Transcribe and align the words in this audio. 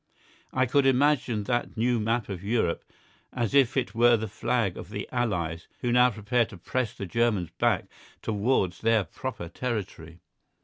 I 0.51 0.65
could 0.65 0.87
imagine 0.87 1.43
that 1.43 1.77
new 1.77 1.99
map 1.99 2.27
of 2.27 2.43
Europe 2.43 2.83
as 3.31 3.53
if 3.53 3.77
it 3.77 3.93
were 3.93 4.17
the 4.17 4.27
flag 4.27 4.75
of 4.75 4.89
the 4.89 5.07
allies 5.11 5.67
who 5.81 5.91
now 5.91 6.09
prepare 6.09 6.45
to 6.47 6.57
press 6.57 6.95
the 6.95 7.05
Germans 7.05 7.51
back 7.59 7.85
towards 8.23 8.81
their 8.81 9.03
proper 9.03 9.47
territory. 9.47 10.21